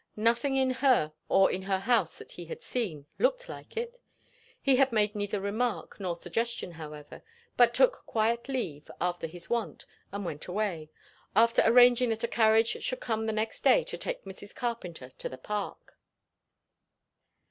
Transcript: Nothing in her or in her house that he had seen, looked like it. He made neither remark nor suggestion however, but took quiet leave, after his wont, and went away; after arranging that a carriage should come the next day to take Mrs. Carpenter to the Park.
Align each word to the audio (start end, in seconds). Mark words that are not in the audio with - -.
Nothing 0.17 0.55
in 0.55 0.71
her 0.71 1.13
or 1.29 1.51
in 1.51 1.61
her 1.61 1.77
house 1.77 2.17
that 2.17 2.31
he 2.31 2.45
had 2.45 2.63
seen, 2.63 3.05
looked 3.19 3.47
like 3.47 3.77
it. 3.77 4.01
He 4.59 4.83
made 4.91 5.13
neither 5.13 5.39
remark 5.39 5.99
nor 5.99 6.15
suggestion 6.15 6.71
however, 6.71 7.21
but 7.55 7.75
took 7.75 8.03
quiet 8.07 8.49
leave, 8.49 8.89
after 8.99 9.27
his 9.27 9.47
wont, 9.47 9.85
and 10.11 10.25
went 10.25 10.47
away; 10.47 10.89
after 11.35 11.61
arranging 11.67 12.09
that 12.09 12.23
a 12.23 12.27
carriage 12.27 12.81
should 12.83 12.99
come 12.99 13.27
the 13.27 13.31
next 13.31 13.63
day 13.63 13.83
to 13.83 13.95
take 13.99 14.23
Mrs. 14.23 14.55
Carpenter 14.55 15.11
to 15.19 15.29
the 15.29 15.37
Park. 15.37 15.93